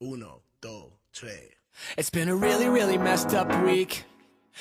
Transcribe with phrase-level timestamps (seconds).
[0.00, 1.50] Uno, dos, tres.
[1.96, 4.04] It's been a really, really messed up week.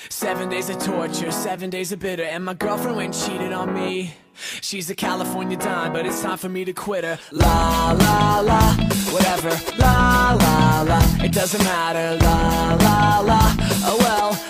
[0.09, 3.71] Seven days of torture, seven days of bitter, and my girlfriend went and cheated on
[3.71, 4.15] me.
[4.61, 7.19] She's a California dime, but it's time for me to quit her.
[7.31, 8.73] La la la,
[9.11, 9.49] whatever.
[9.77, 12.17] La la la, it doesn't matter.
[12.23, 14.46] La la la, oh well.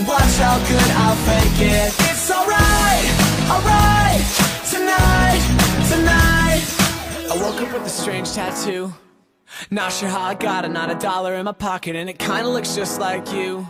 [0.00, 1.94] But watch how good I'll fake it.
[2.10, 3.06] It's alright,
[3.48, 4.22] alright.
[4.68, 5.40] Tonight,
[5.88, 6.64] tonight.
[7.30, 8.92] I woke up with a strange tattoo.
[9.70, 12.48] Not sure how I got it, not a dollar in my pocket, and it kinda
[12.48, 13.66] looks just like you.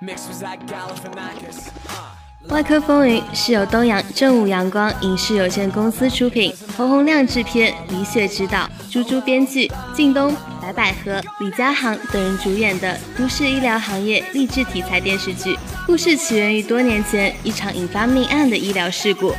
[0.00, 2.15] Mixed with that Galifianakis.
[2.48, 15.58] 外科风云是由东阳正午阳光影视有限公司出品，侯洪亮制片，李雪执导，猪猪编剧，靳东、白百合、李佳航等人主演的都市医疗行业励志题材电视剧。
[15.86, 19.34] 故事起源于多年前一场引发命案的医疗事故，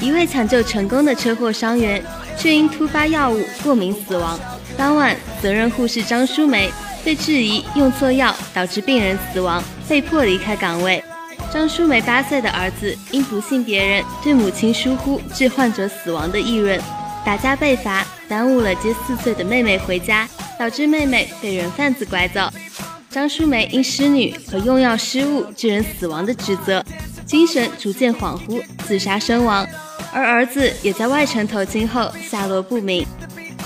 [0.00, 2.02] 一位抢救成功的车祸伤员，
[2.38, 4.38] 却因突发药物过敏死亡。
[4.76, 6.70] 当晚，责任护士张淑梅
[7.04, 11.04] 被质疑用错药导致病人死亡，被迫离开岗位。
[11.52, 16.78] 张淑梅八岁的儿子因不信别人对母亲疏忽致患者死亡的议论，
[17.24, 22.40] 打架被罚，耽误了接四岁的妹妹回家，导致妹妹被人贩子拐走。
[23.08, 26.84] 张淑梅因失女和用药失误致人死亡的指责，
[27.24, 29.66] 精神逐渐恍惚，自杀身亡。
[30.12, 33.06] 而儿子也在外城投亲后下落不明。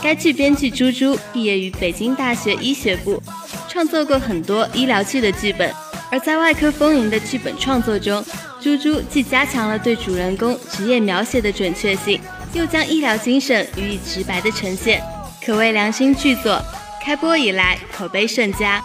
[0.02, 3.20] 该剧编剧朱朱毕业于北京大学医学部，
[3.68, 5.72] 创作过很多医疗剧的剧本。
[6.10, 8.24] 而在外科风云的剧本创作中，
[8.60, 12.20] 猪猪既加强了对主人公职业描写的准确性，
[12.52, 15.02] 又将医疗精神予以直白的呈现，
[15.44, 16.60] 可谓良心剧作。
[17.02, 18.82] 开播以来口碑甚佳。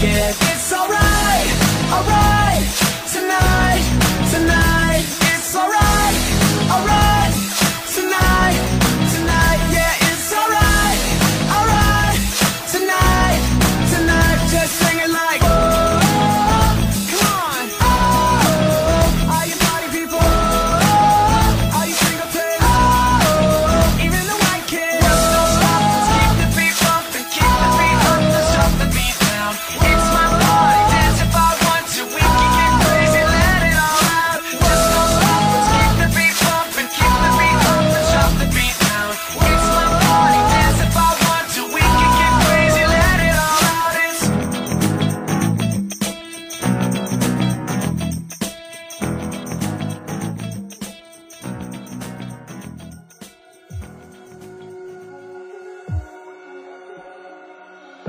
[0.00, 0.47] get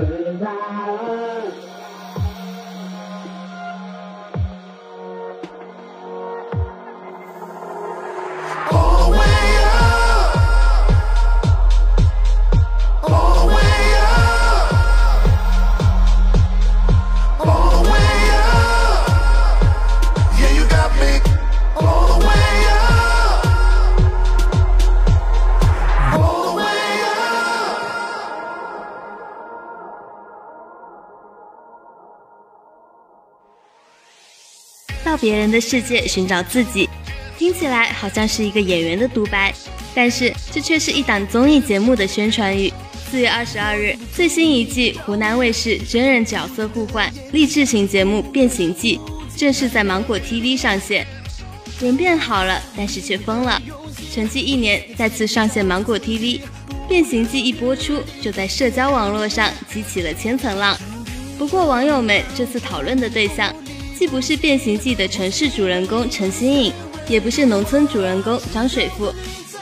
[0.00, 1.69] Bye.
[35.10, 36.88] 到别人的世界寻找自己，
[37.36, 39.52] 听起来好像是一个演员的独白，
[39.92, 42.72] 但是这却是一档综艺节目的宣传语。
[43.10, 49.00] 四月二十二日，最新一季湖南卫视真人角色互换励志型节目《变形记》
[49.36, 51.04] 正式在芒果 TV 上线。
[51.80, 53.60] 人变好了，但是却疯了。
[54.14, 56.38] 沉寂一年，再次上线芒果 TV，
[56.88, 60.78] 《变形记》一播出，就在社交网络上激起了千层浪。
[61.36, 63.52] 不过，网友们这次讨论的对象，
[64.00, 66.72] 既不是《变形记》的城市主人公陈新颖，
[67.06, 69.12] 也不是农村主人公张水富，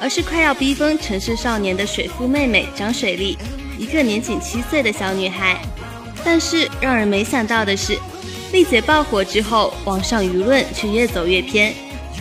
[0.00, 3.36] 而是快要逼疯城市少年的水富妹妹张水丽，
[3.76, 5.60] 一个年仅七岁的小女孩。
[6.24, 7.98] 但是让人没想到的是，
[8.52, 11.74] 丽姐爆火之后，网上舆论却越走越偏。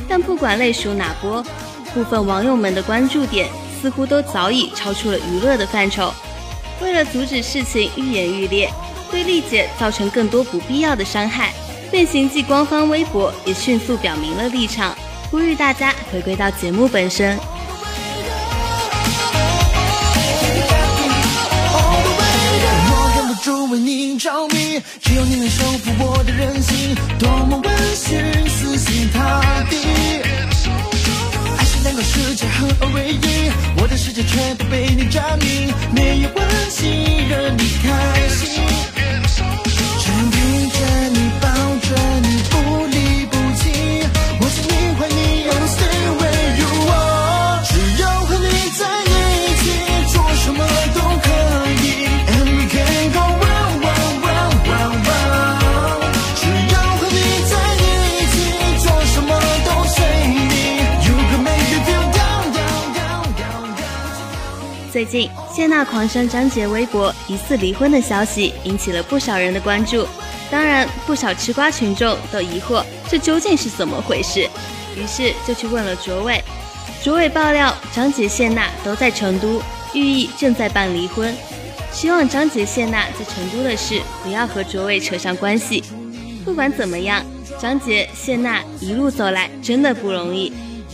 [0.09, 1.45] 但不管类属哪波，
[1.93, 3.47] 部分网友们的关注点
[3.79, 6.11] 似乎都早已超出了娱乐的范畴。
[6.81, 8.71] 为了阻止事情愈演愈烈，
[9.11, 11.53] 对丽姐造成更多不必要的伤害，
[11.97, 14.95] 变形记官方微博也迅速表明了立场
[15.31, 17.35] 呼吁大家回归到节目本身。
[33.97, 36.29] 世界全被你占领没有
[37.57, 38.96] 你开心。
[64.97, 70.07] 最近，谢娜狂删张杰微博疑似离婚的消息，引起了不少人的关注。
[70.49, 74.49] 当然，不少吃瓜群众都疑惑这究竟是怎么回事，
[74.95, 76.43] 于是就去问了卓伟。
[77.03, 79.61] 卓伟爆料，张杰、谢娜都在成都，
[79.93, 81.31] 寓意正在办离婚，
[81.91, 85.83] 希望张杰、谢娜在成都的事不要和卓伟扯上关系。
[86.43, 87.23] 不管怎么样，
[87.61, 90.51] 张杰、谢娜一路走来真的不容易。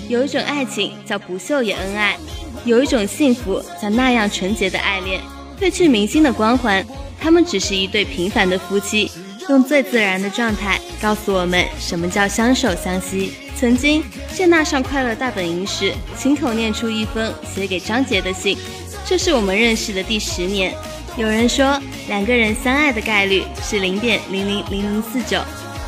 [0.10, 2.18] 有一种爱情叫不秀也恩爱，
[2.66, 5.20] 有一种幸福叫那样纯洁的爱恋。
[5.60, 6.86] 褪去明星的光环，
[7.20, 9.12] 他们只是一对平凡的夫妻，
[9.50, 13.34] 用最自然的状态告诉我们什么叫相守相惜。
[13.56, 18.58] 曾经，谢娜上《快乐大本营》时，亲口念出一封写给张杰的信，
[19.06, 20.74] 这是我们认识的第十年。
[21.16, 25.40] 有人说，两个人相爱的概率是零点零零零零四九，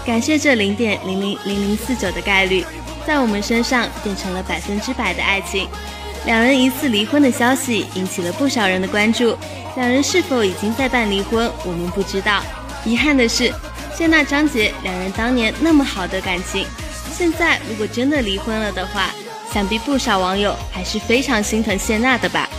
[0.05, 2.63] 感谢这零点零零零零四九的概率，
[3.05, 5.67] 在我们身上变成了百分之百的爱情。
[6.25, 9.37] 两人疑似离婚的消息引起了不少人的关注，
[9.75, 12.41] 两人是否已经在办离婚，我们不知道。
[12.83, 13.53] 遗憾的是，
[13.95, 16.65] 谢娜、张杰两人当年那么好的感情，
[17.15, 19.11] 现在如果真的离婚了的话，
[19.53, 22.49] 想必不少网友还是非常心疼谢娜的吧。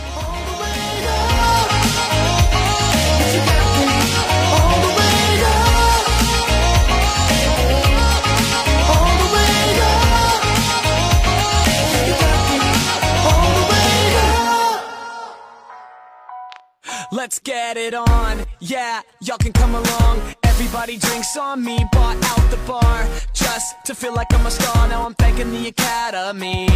[17.27, 20.21] Let's get it on, yeah, y'all can come along.
[20.43, 24.87] Everybody drinks on me, bought out the bar just to feel like I'm a star.
[24.87, 26.69] Now I'm thanking the academy.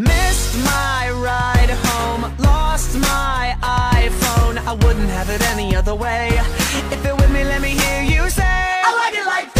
[0.00, 4.56] Missed my ride home, lost my iPhone.
[4.66, 6.30] I wouldn't have it any other way.
[6.90, 9.55] If you're with me, let me hear you say, I like it like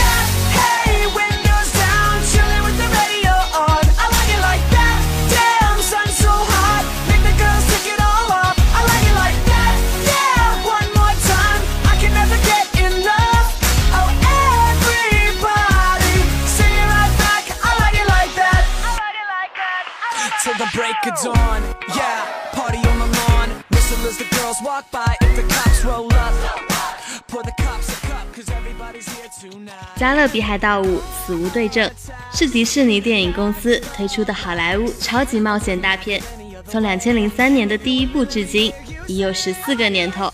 [29.96, 31.88] 加勒比海盗五：死无对证
[32.32, 36.20] 是迪士尼电影公司推出的好莱坞超级冒险大片，
[36.68, 38.72] 从2003年的第一部至今
[39.06, 40.32] 已有十四个年头，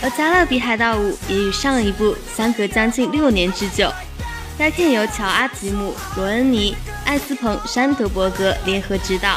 [0.00, 3.92] 而《加勒比海盗五》也与上一部相隔将近六年之久。
[4.56, 9.36] 该片由乔·阿吉姆、罗恩尼、艾斯彭·山德伯格联合执导，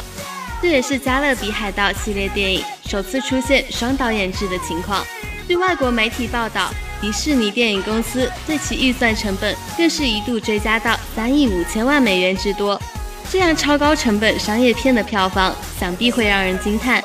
[0.60, 5.06] 这也是《加勒比海盗》系列电影首次出现双导演制的情况。
[5.46, 12.80] 据外国媒体报道，迪士尼电影公司对其预算成本更是一度追加到三亿五千万美元之多。
[13.30, 17.02] 这样超高成本商业片的票房，想必会让人惊叹。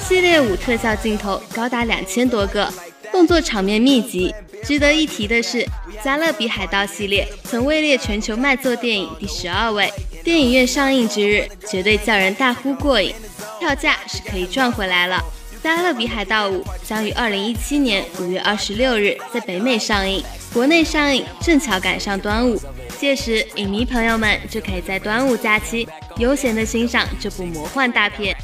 [0.00, 2.72] 系列五特效镜头高达两千多个，
[3.12, 4.34] 动作场面密集。
[4.64, 5.58] 值得一提的是，
[6.04, 9.90] 《加勒比海盗》系列曾位列全球卖座电影第十二位。
[10.22, 13.14] 电影院上映之日，绝对叫人大呼过瘾，
[13.58, 15.16] 票价是可以赚回来了。
[15.62, 22.60] 《加勒比海盗五》将于二零一七年五月二十六日在北美上映，国内上映正巧赶上端午，
[22.98, 25.86] 届时影迷朋友们就可以在端午假期
[26.16, 28.36] 悠闲地欣赏这部魔幻大片。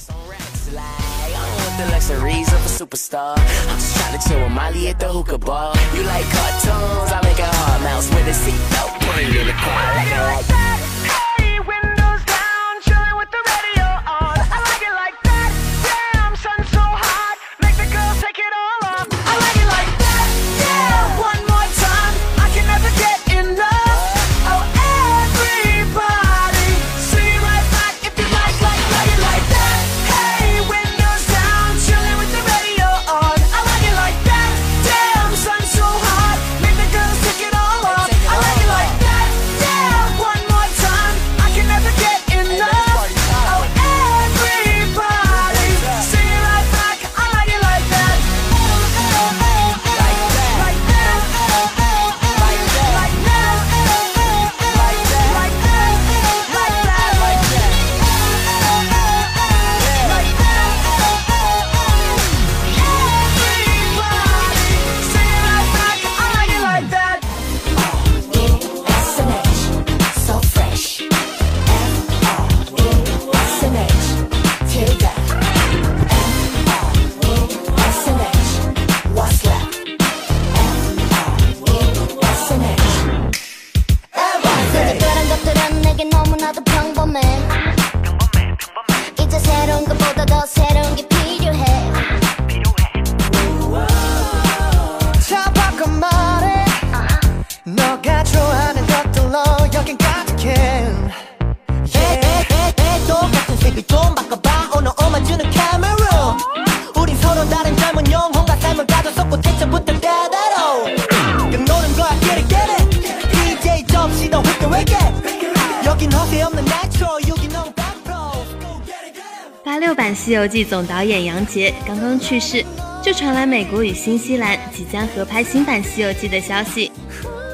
[120.27, 122.65] 西游记》总导演杨洁刚刚去世，
[123.01, 126.91] 就传来美国与新西兰即将合拍新版《西游记》的消息。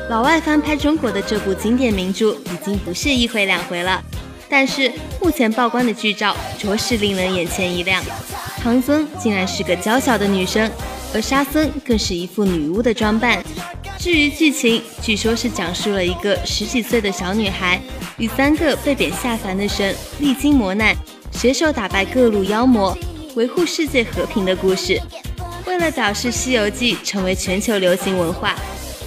[0.09, 4.03] 老外翻拍中国的这部经典名著已经不是一回两回了，
[4.49, 8.03] 但是目前曝光的剧照着实令人眼前一亮。
[8.63, 10.71] 唐僧竟然是个娇小的女生，
[11.13, 13.45] 而沙僧更是一副女巫的装扮。
[13.99, 17.79] 至于剧情，据说是讲述了一个十几岁的小女孩
[18.17, 20.97] 与三个被贬下凡的神历经磨难，
[21.33, 22.97] 携手打败各路妖魔，
[23.35, 25.01] 维护世界和平的故事。
[25.67, 28.55] 为了表示《西游记》成为全球流行文化。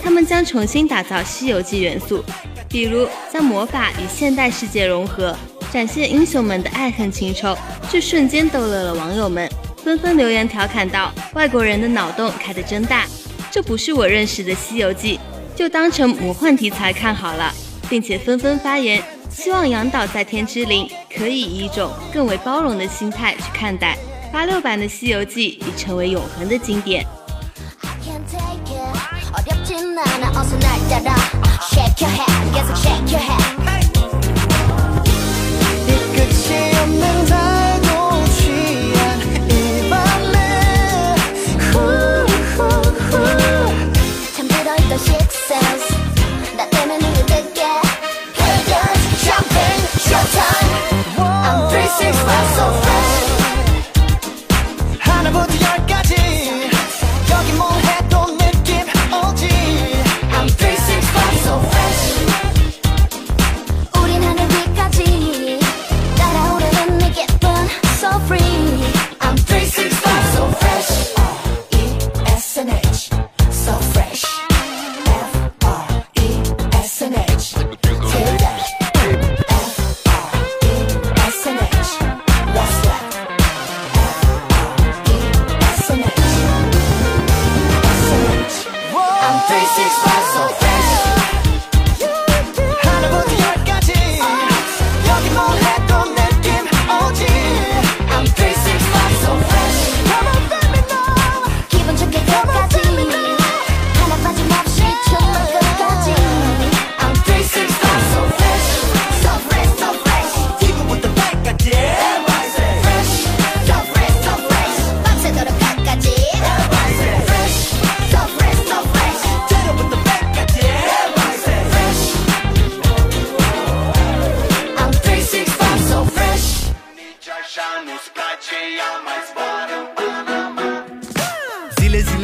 [0.03, 2.24] 他们将重新打造《西游记》元素，
[2.70, 5.36] 比如将魔法与现代世界融合，
[5.74, 7.58] 展现英雄们的爱恨情仇，
[7.89, 9.50] 这瞬间逗乐了网友们，
[9.84, 13.08] 纷纷留言调侃道：“外国人的脑洞开得真大，
[13.50, 15.17] 这不是我认识的《西游记》，
[15.58, 17.51] 就当成魔幻题材看好了。”
[17.89, 19.01] 并且纷纷发言，
[19.32, 23.98] 希望杨导在天之灵可以以一种更为包容的心态去看待。
[24.31, 27.05] 八六版的《西游记》，已成为永恒的经典。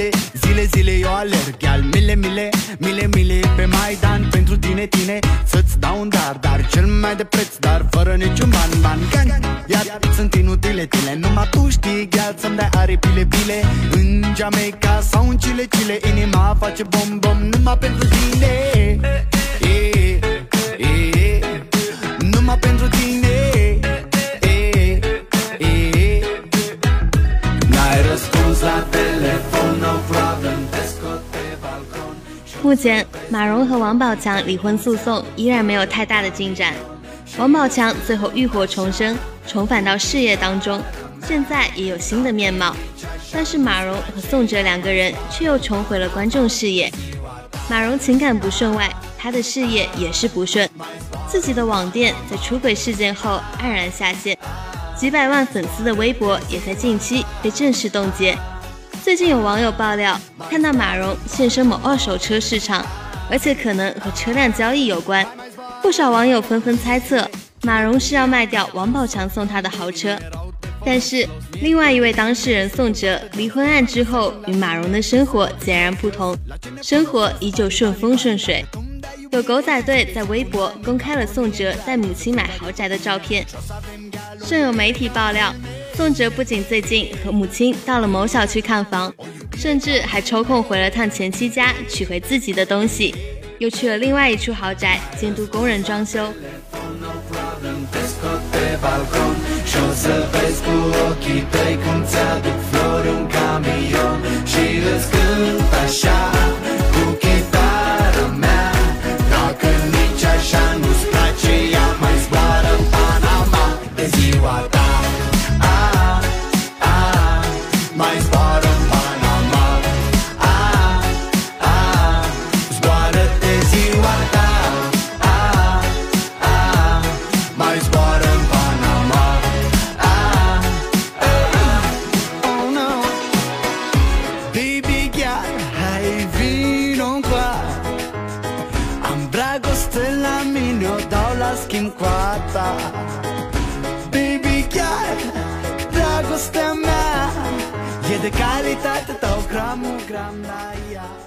[0.01, 1.55] Zile, zile, zile, zile eu alerg.
[1.61, 6.67] Iar mile, mile, mile, mile pe Maidan Pentru tine, tine, să-ți dau un dar Dar
[6.67, 8.99] cel mai de preț, dar fără niciun ban, ban.
[9.11, 11.15] Gan, iar sunt inutile, tine.
[11.15, 16.55] Numai tu știi, gheal, să-mi dai aripile, bile În Jamaica sau în Chile, Chile Inima
[16.59, 18.47] face bom, bom, numai pentru tine.
[18.73, 18.99] E,
[19.67, 20.19] e,
[20.77, 21.39] e,
[22.19, 23.30] Numai pentru tine
[32.63, 36.73] 目前，马蓉和王宝强离婚诉讼依然没有太大的进展。
[37.37, 40.79] 王宝强最后浴火重生，重返到事业当中，
[41.27, 42.75] 现在也有新的面貌。
[43.33, 46.91] 但是马蓉和宋哲两个人却又重回了观众视野。
[47.67, 48.87] 马蓉情感不顺外，
[49.17, 50.69] 她的事业也是不顺。
[51.27, 54.37] 自己的网店在出轨事件后黯然下线，
[54.95, 58.37] 几百万粉丝的微博也在近期被正式冻结。
[59.11, 60.17] 最近有网友爆料，
[60.49, 62.81] 看到马蓉现身某二手车市场，
[63.29, 65.27] 而且可能和车辆交易有关。
[65.81, 67.29] 不少网友纷纷猜测，
[67.63, 70.17] 马蓉是要卖掉王宝强送她的豪车。
[70.85, 71.27] 但是，
[71.61, 76.33] 另外一位当事人宋哲离婚案之后，与马蓉的生活截然不同，
[76.81, 78.65] 生活依旧顺风顺水。
[79.31, 83.45] 有狗仔队在微博公开了宋哲带母亲买豪宅的照片，
[84.41, 85.53] 甚有媒体爆料，
[85.93, 89.13] 宋哲不仅最近和母亲到了某小区看房，
[89.55, 93.13] 甚至还抽空回了趟前妻家取回自己的东西，
[93.59, 96.33] 又去了另外一处豪宅监督工人装修。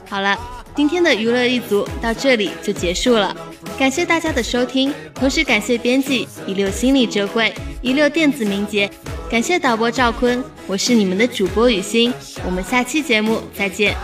[0.08, 0.38] 好了，
[0.74, 3.34] 今天的娱乐一族到这里就结束了，
[3.78, 8.90] 感谢大家的收听，同时感谢编辑一六心理哲慧，一六电子名节，
[9.30, 12.12] 感谢导播赵坤，我是你们的主播雨欣，
[12.44, 13.96] 我们下期节目再见。